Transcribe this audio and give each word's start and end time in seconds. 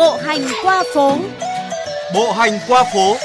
Bộ 0.00 0.16
hành 0.16 0.40
qua 0.62 0.84
phố. 0.94 1.18
Bộ 2.14 2.32
hành 2.32 2.58
qua 2.68 2.84
phố. 2.94 3.16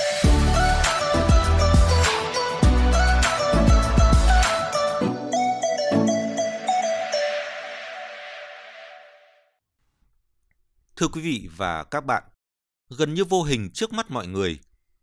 Thưa 10.96 11.08
quý 11.08 11.22
vị 11.22 11.50
và 11.58 11.84
các 11.84 12.06
bạn, 12.06 12.24
gần 12.90 13.14
như 13.14 13.24
vô 13.26 13.44
hình 13.44 13.70
trước 13.74 13.94
mắt 13.94 14.12
mọi 14.12 14.28
người, 14.28 14.60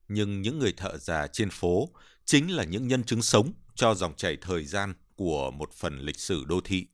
nhưng 0.08 0.42
những 0.42 0.58
người 0.58 0.72
thợ 0.76 0.98
già 0.98 1.26
trên 1.26 1.50
phố 1.50 1.88
chính 2.24 2.56
là 2.56 2.64
những 2.64 2.88
nhân 2.88 3.04
chứng 3.04 3.22
sống 3.22 3.52
cho 3.74 3.94
dòng 3.94 4.14
chảy 4.16 4.36
thời 4.40 4.64
gian 4.64 4.94
của 5.16 5.50
một 5.50 5.72
phần 5.72 5.98
lịch 5.98 6.18
sử 6.18 6.44
đô 6.44 6.60
thị. 6.64 6.86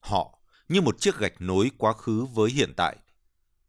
Họ 0.00 0.38
như 0.68 0.80
một 0.80 1.00
chiếc 1.00 1.18
gạch 1.18 1.40
nối 1.40 1.70
quá 1.78 1.92
khứ 1.92 2.26
với 2.34 2.50
hiện 2.50 2.72
tại. 2.76 2.96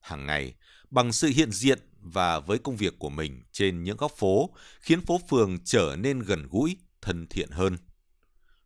Hàng 0.06 0.26
ngày, 0.26 0.54
bằng 0.90 1.12
sự 1.12 1.28
hiện 1.28 1.52
diện 1.52 1.80
và 2.00 2.40
với 2.40 2.58
công 2.58 2.76
việc 2.76 3.00
của 3.00 3.10
mình 3.10 3.42
trên 3.52 3.84
những 3.84 3.98
góc 3.98 4.12
phố, 4.18 4.50
khiến 4.82 5.02
phố 5.02 5.20
phường 5.30 5.58
trở 5.64 5.96
nên 6.00 6.20
gần 6.20 6.48
gũi, 6.50 6.78
thân 7.02 7.28
thiện 7.28 7.50
hơn. 7.50 7.78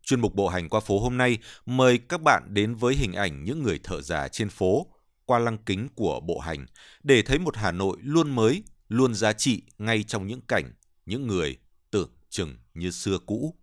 Chuyên 0.04 0.20
mục 0.20 0.36
Bộ 0.36 0.48
hành 0.48 0.70
qua 0.70 0.80
phố 0.80 1.00
hôm 1.00 1.18
nay 1.18 1.38
mời 1.66 1.98
các 1.98 2.22
bạn 2.22 2.44
đến 2.48 2.76
với 2.76 2.96
hình 2.96 3.14
ảnh 3.14 3.44
những 3.44 3.64
người 3.64 3.80
thợ 3.84 4.02
già 4.02 4.28
trên 4.28 4.50
phố 4.50 4.88
qua 5.26 5.40
lăng 5.40 5.58
kính 5.58 5.88
của 5.96 6.20
bộ 6.20 6.40
hành 6.40 6.66
để 7.04 7.22
thấy 7.22 7.40
một 7.40 7.58
Hà 7.58 7.72
Nội 7.72 7.98
luôn 8.02 8.36
mới, 8.36 8.64
luôn 8.88 9.16
giá 9.16 9.34
trị 9.34 9.62
ngay 9.78 10.04
trong 10.04 10.28
những 10.28 10.42
cảnh, 10.48 10.72
những 11.06 11.28
người 11.28 11.58
tưởng 11.92 12.10
chừng 12.30 12.58
như 12.74 12.92
xưa 12.92 13.18
cũ. 13.26 13.56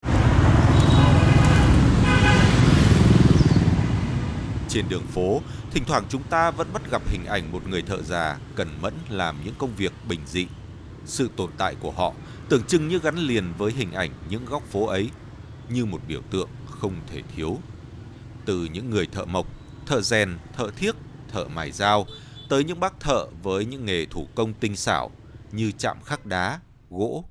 Trên 4.77 4.89
đường 4.89 5.07
phố, 5.07 5.41
thỉnh 5.71 5.85
thoảng 5.87 6.05
chúng 6.09 6.23
ta 6.23 6.51
vẫn 6.51 6.69
bắt 6.73 6.83
gặp 6.91 7.03
hình 7.09 7.25
ảnh 7.25 7.53
một 7.53 7.69
người 7.69 7.83
thợ 7.83 8.03
già 8.03 8.39
cần 8.55 8.69
mẫn 8.81 8.95
làm 9.09 9.37
những 9.45 9.55
công 9.59 9.75
việc 9.77 9.93
bình 10.09 10.21
dị. 10.27 10.47
Sự 11.05 11.31
tồn 11.37 11.51
tại 11.59 11.75
của 11.81 11.91
họ 11.91 12.13
tưởng 12.49 12.63
chừng 12.63 12.89
như 12.89 12.99
gắn 12.99 13.17
liền 13.17 13.53
với 13.59 13.73
hình 13.73 13.93
ảnh 13.93 14.11
những 14.31 14.45
góc 14.45 14.63
phố 14.63 14.87
ấy, 14.87 15.11
như 15.69 15.85
một 15.85 16.01
biểu 16.09 16.21
tượng 16.31 16.49
không 16.67 16.95
thể 17.07 17.23
thiếu. 17.37 17.59
Từ 18.45 18.69
những 18.73 18.91
người 18.91 19.07
thợ 19.07 19.25
mộc, 19.25 19.47
thợ 19.87 20.01
rèn, 20.01 20.39
thợ 20.57 20.71
thiếc, 20.77 20.97
thợ 21.33 21.45
mài 21.45 21.73
dao, 21.73 22.07
tới 22.49 22.65
những 22.65 22.81
bác 22.81 23.01
thợ 23.01 23.27
với 23.43 23.65
những 23.65 23.85
nghề 23.85 24.07
thủ 24.07 24.29
công 24.35 24.55
tinh 24.55 24.77
xảo 24.77 25.11
như 25.53 25.73
chạm 25.79 25.97
khắc 26.05 26.27
đá, 26.27 26.61
gỗ, 26.91 27.25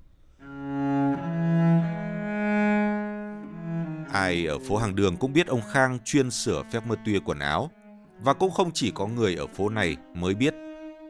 Ai 4.15 4.45
ở 4.45 4.59
phố 4.59 4.77
hàng 4.77 4.95
đường 4.95 5.17
cũng 5.17 5.33
biết 5.33 5.47
ông 5.47 5.61
Khang 5.71 5.99
chuyên 6.05 6.31
sửa 6.31 6.63
phép 6.71 6.87
mơ 6.87 6.95
tuya 7.05 7.19
quần 7.25 7.39
áo. 7.39 7.71
Và 8.19 8.33
cũng 8.33 8.51
không 8.51 8.71
chỉ 8.73 8.91
có 8.91 9.07
người 9.07 9.35
ở 9.35 9.47
phố 9.47 9.69
này 9.69 9.97
mới 10.13 10.35
biết. 10.35 10.53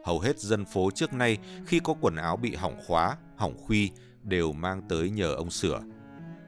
Hầu 0.06 0.20
hết 0.20 0.40
dân 0.40 0.66
phố 0.66 0.92
trước 0.92 1.14
nay 1.14 1.38
khi 1.66 1.80
có 1.80 1.96
quần 2.02 2.16
áo 2.16 2.38
bị 2.38 2.56
hỏng 2.56 2.78
khóa, 2.88 3.18
hỏng 3.36 3.58
khuy 3.58 3.92
đều 4.24 4.54
mang 4.54 4.82
tới 4.90 5.10
nhờ 5.10 5.34
ông 5.34 5.50
sửa. 5.50 5.82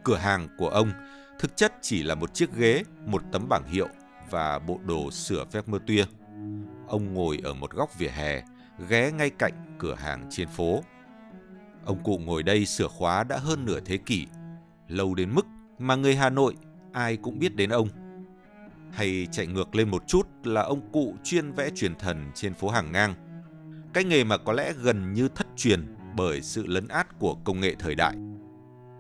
Cửa 0.03 0.17
hàng 0.17 0.47
của 0.57 0.69
ông 0.69 0.91
thực 1.39 1.57
chất 1.57 1.73
chỉ 1.81 2.03
là 2.03 2.15
một 2.15 2.33
chiếc 2.33 2.53
ghế, 2.55 2.83
một 3.05 3.21
tấm 3.31 3.49
bảng 3.49 3.67
hiệu 3.67 3.87
và 4.29 4.59
bộ 4.59 4.79
đồ 4.85 5.11
sửa 5.11 5.45
phép 5.51 5.67
mơ 5.67 5.79
tuya. 5.87 6.05
Ông 6.87 7.13
ngồi 7.13 7.39
ở 7.43 7.53
một 7.53 7.71
góc 7.71 7.99
vỉa 7.99 8.09
hè, 8.09 8.41
ghé 8.89 9.11
ngay 9.11 9.29
cạnh 9.29 9.75
cửa 9.79 9.95
hàng 9.95 10.27
trên 10.29 10.47
phố. 10.47 10.83
Ông 11.85 12.03
cụ 12.03 12.17
ngồi 12.17 12.43
đây 12.43 12.65
sửa 12.65 12.87
khóa 12.87 13.23
đã 13.23 13.37
hơn 13.37 13.65
nửa 13.65 13.79
thế 13.79 13.97
kỷ, 13.97 14.27
lâu 14.87 15.15
đến 15.15 15.35
mức 15.35 15.45
mà 15.79 15.95
người 15.95 16.15
Hà 16.15 16.29
Nội 16.29 16.55
ai 16.91 17.17
cũng 17.17 17.39
biết 17.39 17.55
đến 17.55 17.69
ông. 17.69 17.87
Hay 18.91 19.27
chạy 19.31 19.47
ngược 19.47 19.75
lên 19.75 19.89
một 19.89 20.03
chút 20.07 20.27
là 20.43 20.61
ông 20.61 20.91
cụ 20.91 21.15
chuyên 21.23 21.51
vẽ 21.51 21.69
truyền 21.75 21.95
thần 21.95 22.31
trên 22.35 22.53
phố 22.53 22.69
hàng 22.69 22.91
ngang. 22.91 23.13
Cái 23.93 24.03
nghề 24.03 24.23
mà 24.23 24.37
có 24.37 24.53
lẽ 24.53 24.73
gần 24.81 25.13
như 25.13 25.27
thất 25.27 25.47
truyền 25.55 25.95
bởi 26.15 26.41
sự 26.41 26.65
lấn 26.67 26.87
át 26.87 27.19
của 27.19 27.35
công 27.43 27.59
nghệ 27.59 27.75
thời 27.79 27.95
đại. 27.95 28.15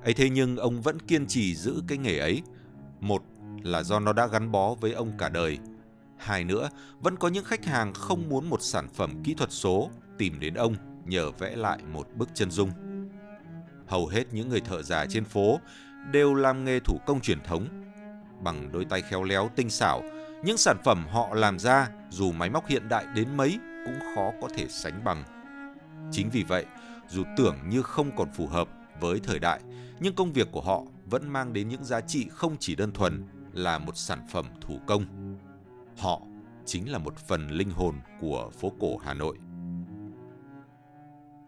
ấy 0.03 0.13
thế 0.13 0.29
nhưng 0.29 0.57
ông 0.57 0.81
vẫn 0.81 0.99
kiên 0.99 1.27
trì 1.27 1.55
giữ 1.55 1.83
cái 1.87 1.97
nghề 1.97 2.17
ấy. 2.17 2.41
Một 2.99 3.23
là 3.63 3.83
do 3.83 3.99
nó 3.99 4.13
đã 4.13 4.27
gắn 4.27 4.51
bó 4.51 4.75
với 4.75 4.91
ông 4.91 5.11
cả 5.17 5.29
đời. 5.29 5.57
Hai 6.17 6.43
nữa, 6.43 6.69
vẫn 6.99 7.17
có 7.17 7.27
những 7.27 7.45
khách 7.45 7.65
hàng 7.65 7.93
không 7.93 8.29
muốn 8.29 8.49
một 8.49 8.61
sản 8.61 8.87
phẩm 8.93 9.23
kỹ 9.23 9.33
thuật 9.33 9.51
số 9.51 9.89
tìm 10.17 10.39
đến 10.39 10.53
ông 10.53 10.75
nhờ 11.05 11.31
vẽ 11.31 11.55
lại 11.55 11.79
một 11.93 12.07
bức 12.15 12.29
chân 12.33 12.51
dung. 12.51 12.71
Hầu 13.87 14.07
hết 14.07 14.33
những 14.33 14.49
người 14.49 14.61
thợ 14.61 14.81
già 14.81 15.05
trên 15.09 15.23
phố 15.23 15.59
đều 16.11 16.33
làm 16.33 16.65
nghề 16.65 16.79
thủ 16.79 16.99
công 17.05 17.21
truyền 17.21 17.41
thống. 17.43 17.67
Bằng 18.43 18.71
đôi 18.71 18.85
tay 18.85 19.01
khéo 19.01 19.23
léo 19.23 19.49
tinh 19.55 19.69
xảo, 19.69 20.01
những 20.43 20.57
sản 20.57 20.77
phẩm 20.83 21.05
họ 21.11 21.33
làm 21.33 21.59
ra 21.59 21.89
dù 22.09 22.31
máy 22.31 22.49
móc 22.49 22.67
hiện 22.67 22.89
đại 22.89 23.05
đến 23.15 23.37
mấy 23.37 23.59
cũng 23.85 23.99
khó 24.15 24.31
có 24.41 24.47
thể 24.55 24.67
sánh 24.69 25.03
bằng. 25.03 25.23
Chính 26.11 26.29
vì 26.29 26.43
vậy, 26.43 26.65
dù 27.09 27.23
tưởng 27.37 27.57
như 27.69 27.81
không 27.81 28.15
còn 28.15 28.31
phù 28.31 28.47
hợp 28.47 28.67
với 28.99 29.19
thời 29.23 29.39
đại, 29.39 29.59
nhưng 29.99 30.15
công 30.15 30.33
việc 30.33 30.47
của 30.51 30.61
họ 30.61 30.83
vẫn 31.05 31.29
mang 31.29 31.53
đến 31.53 31.67
những 31.67 31.83
giá 31.83 32.01
trị 32.01 32.27
không 32.29 32.55
chỉ 32.59 32.75
đơn 32.75 32.91
thuần 32.91 33.27
là 33.53 33.79
một 33.79 33.97
sản 33.97 34.27
phẩm 34.31 34.45
thủ 34.61 34.79
công. 34.87 35.05
Họ 35.97 36.21
chính 36.65 36.91
là 36.91 36.97
một 36.97 37.17
phần 37.17 37.47
linh 37.49 37.71
hồn 37.71 37.95
của 38.21 38.49
phố 38.59 38.71
cổ 38.79 38.97
Hà 38.97 39.13
Nội. 39.13 39.37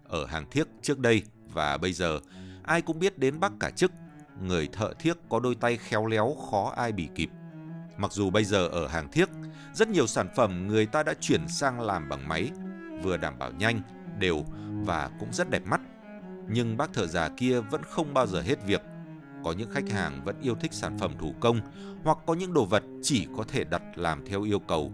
Ở 0.03 0.25
hàng 0.25 0.45
thiếc 0.51 0.67
trước 0.81 0.99
đây 0.99 1.23
và 1.53 1.77
bây 1.77 1.93
giờ, 1.93 2.19
ai 2.63 2.81
cũng 2.81 2.99
biết 2.99 3.17
đến 3.17 3.39
bác 3.39 3.51
cả 3.59 3.69
chức 3.69 3.91
người 4.41 4.69
thợ 4.73 4.93
thiếc 4.99 5.17
có 5.29 5.39
đôi 5.39 5.55
tay 5.55 5.77
khéo 5.77 6.05
léo 6.05 6.35
khó 6.51 6.73
ai 6.75 6.91
bị 6.91 7.09
kịp. 7.15 7.29
Mặc 7.97 8.11
dù 8.11 8.29
bây 8.29 8.43
giờ 8.43 8.67
ở 8.67 8.87
hàng 8.87 9.11
thiếc, 9.11 9.29
rất 9.73 9.87
nhiều 9.87 10.07
sản 10.07 10.27
phẩm 10.35 10.67
người 10.67 10.85
ta 10.85 11.03
đã 11.03 11.13
chuyển 11.19 11.47
sang 11.47 11.81
làm 11.81 12.09
bằng 12.09 12.27
máy, 12.27 12.51
vừa 13.03 13.17
đảm 13.17 13.39
bảo 13.39 13.51
nhanh, 13.51 13.81
đều 14.19 14.45
và 14.85 15.09
cũng 15.19 15.33
rất 15.33 15.49
đẹp 15.49 15.65
mắt. 15.65 15.81
Nhưng 16.49 16.77
bác 16.77 16.93
thợ 16.93 17.07
già 17.07 17.29
kia 17.29 17.59
vẫn 17.59 17.81
không 17.83 18.13
bao 18.13 18.27
giờ 18.27 18.41
hết 18.41 18.65
việc. 18.65 18.81
Có 19.43 19.51
những 19.51 19.71
khách 19.71 19.89
hàng 19.89 20.21
vẫn 20.25 20.41
yêu 20.41 20.55
thích 20.55 20.73
sản 20.73 20.97
phẩm 20.99 21.13
thủ 21.19 21.33
công 21.39 21.61
hoặc 22.03 22.17
có 22.25 22.33
những 22.33 22.53
đồ 22.53 22.65
vật 22.65 22.83
chỉ 23.01 23.27
có 23.37 23.43
thể 23.47 23.63
đặt 23.63 23.81
làm 23.95 24.25
theo 24.25 24.43
yêu 24.43 24.59
cầu 24.59 24.91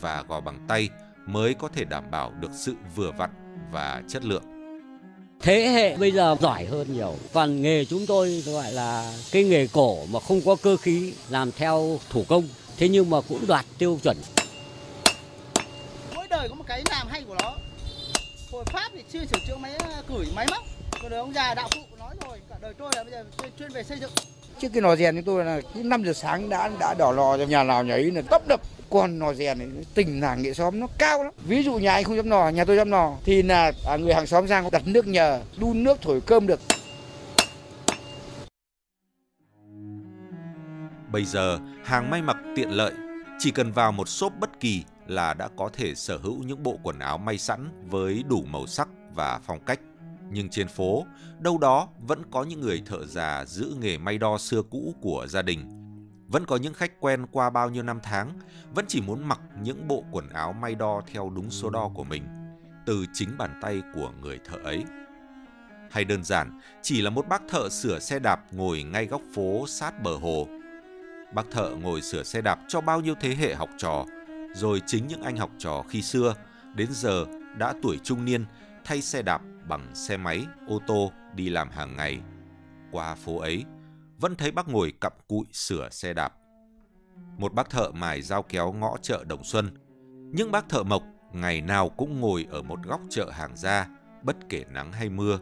và 0.00 0.24
gò 0.28 0.40
bằng 0.40 0.64
tay 0.68 0.88
mới 1.26 1.54
có 1.54 1.68
thể 1.68 1.84
đảm 1.84 2.04
bảo 2.10 2.32
được 2.40 2.50
sự 2.52 2.74
vừa 2.96 3.12
vặn 3.12 3.30
và 3.72 4.02
chất 4.08 4.24
lượng. 4.24 4.57
Thế 5.40 5.68
hệ 5.68 5.96
bây 5.96 6.12
giờ 6.12 6.36
giỏi 6.40 6.64
hơn 6.64 6.92
nhiều. 6.92 7.14
Còn 7.32 7.62
nghề 7.62 7.84
chúng 7.84 8.06
tôi 8.06 8.42
gọi 8.46 8.72
là 8.72 9.12
cái 9.32 9.44
nghề 9.44 9.66
cổ 9.66 9.98
mà 10.10 10.20
không 10.20 10.40
có 10.40 10.56
cơ 10.62 10.76
khí 10.76 11.12
làm 11.28 11.52
theo 11.52 12.00
thủ 12.10 12.24
công. 12.28 12.48
Thế 12.76 12.88
nhưng 12.88 13.10
mà 13.10 13.20
cũng 13.28 13.46
đoạt 13.46 13.64
tiêu 13.78 13.98
chuẩn. 14.02 14.16
Mỗi 16.14 16.26
đời 16.30 16.48
có 16.48 16.54
một 16.54 16.64
cái 16.68 16.82
làm 16.90 17.08
hay 17.08 17.22
của 17.22 17.34
nó. 17.42 17.56
Hồi 18.52 18.64
Pháp 18.66 18.90
thì 18.94 19.02
chưa 19.12 19.24
sửa 19.24 19.38
chữa 19.46 19.56
máy 19.56 19.72
cửi 20.08 20.26
máy 20.34 20.46
móc. 20.50 20.64
Còn 21.02 21.10
đời 21.10 21.20
ông 21.20 21.34
già 21.34 21.54
đạo 21.54 21.68
cụ 21.74 21.80
nói 21.98 22.14
rồi, 22.26 22.38
cả 22.50 22.56
đời 22.60 22.74
tôi 22.78 22.90
là 22.96 23.04
bây 23.04 23.12
giờ 23.12 23.24
chuyên 23.58 23.72
về 23.72 23.82
xây 23.82 23.98
dựng. 24.00 24.10
Trước 24.60 24.68
cái 24.72 24.80
nò 24.80 24.96
rèn 24.96 25.16
chúng 25.16 25.24
tôi 25.24 25.44
là 25.44 25.60
cứ 25.74 25.82
5 25.82 26.04
giờ 26.04 26.12
sáng 26.12 26.48
đã 26.48 26.70
đã 26.80 26.94
đỏ 26.98 27.12
lò 27.12 27.36
cho 27.38 27.44
nhà 27.44 27.64
nào 27.64 27.84
nhảy 27.84 28.02
là 28.02 28.22
tấp 28.30 28.42
đập 28.48 28.60
con 28.90 29.18
nò 29.18 29.34
rèn 29.34 29.58
này 29.58 29.68
tình 29.94 30.20
làng 30.20 30.42
nghệ 30.42 30.54
xóm 30.54 30.80
nó 30.80 30.86
cao 30.98 31.24
lắm. 31.24 31.32
Ví 31.46 31.62
dụ 31.62 31.74
nhà 31.74 31.92
anh 31.92 32.04
không 32.04 32.16
dám 32.16 32.28
nò 32.28 32.48
nhà 32.48 32.64
tôi 32.64 32.76
dám 32.76 32.90
nò 32.90 33.16
thì 33.24 33.42
là 33.42 33.72
à, 33.86 33.96
người 33.96 34.14
hàng 34.14 34.26
xóm 34.26 34.48
sang 34.48 34.70
đặt 34.70 34.82
nước 34.86 35.06
nhờ 35.06 35.40
đun 35.60 35.84
nước 35.84 35.98
thổi 36.02 36.20
cơm 36.20 36.46
được. 36.46 36.60
Bây 41.12 41.24
giờ, 41.24 41.58
hàng 41.84 42.10
may 42.10 42.22
mặc 42.22 42.36
tiện 42.56 42.70
lợi, 42.70 42.92
chỉ 43.38 43.50
cần 43.50 43.72
vào 43.72 43.92
một 43.92 44.08
shop 44.08 44.32
bất 44.40 44.60
kỳ 44.60 44.84
là 45.06 45.34
đã 45.34 45.48
có 45.56 45.70
thể 45.72 45.94
sở 45.94 46.16
hữu 46.16 46.42
những 46.42 46.62
bộ 46.62 46.78
quần 46.82 46.98
áo 46.98 47.18
may 47.18 47.38
sẵn 47.38 47.68
với 47.90 48.24
đủ 48.28 48.42
màu 48.46 48.66
sắc 48.66 48.88
và 49.14 49.40
phong 49.46 49.60
cách. 49.60 49.80
Nhưng 50.30 50.48
trên 50.48 50.68
phố, 50.68 51.06
đâu 51.38 51.58
đó 51.58 51.88
vẫn 51.98 52.22
có 52.30 52.44
những 52.44 52.60
người 52.60 52.82
thợ 52.86 53.06
già 53.06 53.44
giữ 53.44 53.76
nghề 53.80 53.98
may 53.98 54.18
đo 54.18 54.38
xưa 54.38 54.62
cũ 54.70 54.94
của 55.00 55.26
gia 55.28 55.42
đình 55.42 55.77
vẫn 56.28 56.46
có 56.46 56.56
những 56.56 56.74
khách 56.74 57.00
quen 57.00 57.26
qua 57.32 57.50
bao 57.50 57.70
nhiêu 57.70 57.82
năm 57.82 58.00
tháng 58.02 58.32
vẫn 58.74 58.84
chỉ 58.88 59.00
muốn 59.00 59.28
mặc 59.28 59.40
những 59.62 59.88
bộ 59.88 60.04
quần 60.10 60.28
áo 60.28 60.52
may 60.52 60.74
đo 60.74 61.02
theo 61.12 61.30
đúng 61.30 61.50
số 61.50 61.70
đo 61.70 61.90
của 61.94 62.04
mình, 62.04 62.26
từ 62.86 63.06
chính 63.12 63.38
bàn 63.38 63.58
tay 63.62 63.82
của 63.94 64.12
người 64.20 64.38
thợ 64.44 64.56
ấy. 64.56 64.84
Hay 65.90 66.04
đơn 66.04 66.24
giản, 66.24 66.60
chỉ 66.82 67.02
là 67.02 67.10
một 67.10 67.28
bác 67.28 67.42
thợ 67.48 67.68
sửa 67.68 67.98
xe 67.98 68.18
đạp 68.18 68.40
ngồi 68.52 68.82
ngay 68.82 69.06
góc 69.06 69.20
phố 69.34 69.66
sát 69.66 70.02
bờ 70.02 70.16
hồ. 70.16 70.48
Bác 71.34 71.50
thợ 71.50 71.70
ngồi 71.70 72.02
sửa 72.02 72.22
xe 72.22 72.40
đạp 72.40 72.58
cho 72.68 72.80
bao 72.80 73.00
nhiêu 73.00 73.14
thế 73.20 73.34
hệ 73.34 73.54
học 73.54 73.68
trò, 73.78 74.04
rồi 74.54 74.82
chính 74.86 75.06
những 75.06 75.22
anh 75.22 75.36
học 75.36 75.50
trò 75.58 75.84
khi 75.88 76.02
xưa 76.02 76.34
đến 76.74 76.88
giờ 76.90 77.26
đã 77.56 77.74
tuổi 77.82 77.98
trung 78.02 78.24
niên 78.24 78.44
thay 78.84 79.02
xe 79.02 79.22
đạp 79.22 79.40
bằng 79.68 79.94
xe 79.94 80.16
máy, 80.16 80.46
ô 80.66 80.80
tô 80.86 81.12
đi 81.34 81.48
làm 81.48 81.70
hàng 81.70 81.96
ngày. 81.96 82.18
Qua 82.90 83.14
phố 83.14 83.38
ấy, 83.38 83.64
vẫn 84.18 84.36
thấy 84.36 84.50
bác 84.50 84.68
ngồi 84.68 84.92
cặm 85.00 85.12
cụi 85.28 85.44
sửa 85.52 85.88
xe 85.90 86.14
đạp. 86.14 86.34
Một 87.38 87.54
bác 87.54 87.70
thợ 87.70 87.90
mài 87.90 88.22
dao 88.22 88.42
kéo 88.42 88.72
ngõ 88.72 88.96
chợ 89.02 89.24
Đồng 89.24 89.44
Xuân. 89.44 89.70
Những 90.32 90.50
bác 90.50 90.68
thợ 90.68 90.82
mộc 90.82 91.02
ngày 91.32 91.60
nào 91.60 91.88
cũng 91.88 92.20
ngồi 92.20 92.46
ở 92.50 92.62
một 92.62 92.78
góc 92.84 93.00
chợ 93.10 93.30
hàng 93.30 93.56
ra, 93.56 93.88
bất 94.22 94.36
kể 94.48 94.64
nắng 94.70 94.92
hay 94.92 95.08
mưa. 95.08 95.38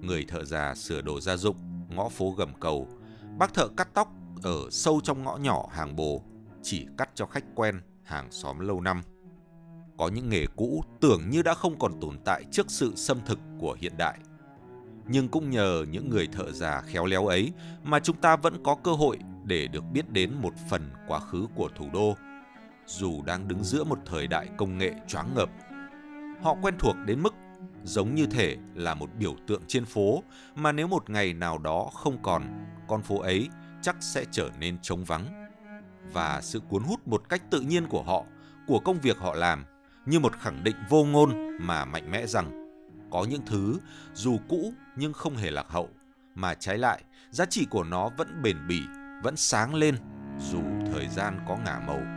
Người 0.00 0.24
thợ 0.28 0.44
già 0.44 0.74
sửa 0.74 1.00
đồ 1.02 1.20
gia 1.20 1.36
dụng, 1.36 1.56
ngõ 1.88 2.08
phố 2.08 2.30
gầm 2.30 2.60
cầu. 2.60 2.88
Bác 3.38 3.54
thợ 3.54 3.68
cắt 3.76 3.88
tóc 3.94 4.08
ở 4.42 4.70
sâu 4.70 5.00
trong 5.04 5.24
ngõ 5.24 5.36
nhỏ 5.36 5.68
hàng 5.72 5.96
bồ, 5.96 6.22
chỉ 6.62 6.86
cắt 6.98 7.10
cho 7.14 7.26
khách 7.26 7.44
quen, 7.54 7.80
hàng 8.04 8.30
xóm 8.30 8.58
lâu 8.58 8.80
năm. 8.80 9.02
Có 9.98 10.08
những 10.08 10.28
nghề 10.28 10.46
cũ 10.56 10.84
tưởng 11.00 11.30
như 11.30 11.42
đã 11.42 11.54
không 11.54 11.78
còn 11.78 12.00
tồn 12.00 12.18
tại 12.24 12.44
trước 12.50 12.66
sự 12.68 12.92
xâm 12.96 13.18
thực 13.26 13.38
của 13.58 13.76
hiện 13.80 13.92
đại. 13.96 14.18
Nhưng 15.08 15.28
cũng 15.28 15.50
nhờ 15.50 15.84
những 15.90 16.10
người 16.10 16.26
thợ 16.26 16.52
già 16.52 16.80
khéo 16.80 17.06
léo 17.06 17.26
ấy 17.26 17.52
mà 17.84 18.00
chúng 18.00 18.16
ta 18.16 18.36
vẫn 18.36 18.62
có 18.64 18.74
cơ 18.74 18.92
hội 18.92 19.18
để 19.44 19.66
được 19.66 19.84
biết 19.92 20.10
đến 20.10 20.34
một 20.42 20.54
phần 20.70 20.90
quá 21.08 21.20
khứ 21.20 21.46
của 21.54 21.68
thủ 21.76 21.86
đô. 21.92 22.16
Dù 22.86 23.22
đang 23.22 23.48
đứng 23.48 23.64
giữa 23.64 23.84
một 23.84 23.98
thời 24.06 24.26
đại 24.26 24.48
công 24.56 24.78
nghệ 24.78 24.92
choáng 25.08 25.34
ngợp, 25.34 25.50
họ 26.42 26.56
quen 26.62 26.74
thuộc 26.78 26.96
đến 27.06 27.22
mức 27.22 27.34
giống 27.84 28.14
như 28.14 28.26
thể 28.26 28.56
là 28.74 28.94
một 28.94 29.10
biểu 29.18 29.36
tượng 29.46 29.62
trên 29.66 29.84
phố 29.84 30.22
mà 30.54 30.72
nếu 30.72 30.86
một 30.86 31.10
ngày 31.10 31.34
nào 31.34 31.58
đó 31.58 31.90
không 31.94 32.22
còn, 32.22 32.66
con 32.88 33.02
phố 33.02 33.18
ấy 33.18 33.48
chắc 33.82 33.96
sẽ 34.00 34.24
trở 34.30 34.50
nên 34.60 34.78
trống 34.82 35.04
vắng. 35.04 35.48
Và 36.12 36.40
sự 36.40 36.60
cuốn 36.60 36.82
hút 36.82 37.08
một 37.08 37.28
cách 37.28 37.42
tự 37.50 37.60
nhiên 37.60 37.86
của 37.86 38.02
họ, 38.02 38.24
của 38.66 38.78
công 38.78 39.00
việc 39.00 39.18
họ 39.18 39.34
làm, 39.34 39.64
như 40.06 40.20
một 40.20 40.32
khẳng 40.38 40.64
định 40.64 40.76
vô 40.88 41.04
ngôn 41.04 41.58
mà 41.60 41.84
mạnh 41.84 42.10
mẽ 42.10 42.26
rằng 42.26 42.65
có 43.10 43.26
những 43.30 43.42
thứ 43.46 43.78
dù 44.14 44.38
cũ 44.48 44.72
nhưng 44.96 45.12
không 45.12 45.36
hề 45.36 45.50
lạc 45.50 45.66
hậu, 45.68 45.88
mà 46.34 46.54
trái 46.54 46.78
lại 46.78 47.02
giá 47.30 47.44
trị 47.44 47.66
của 47.70 47.84
nó 47.84 48.10
vẫn 48.16 48.42
bền 48.42 48.56
bỉ, 48.68 48.80
vẫn 49.22 49.36
sáng 49.36 49.74
lên 49.74 49.96
dù 50.38 50.60
thời 50.92 51.08
gian 51.08 51.38
có 51.48 51.56
ngả 51.56 51.78
màu. 51.86 52.15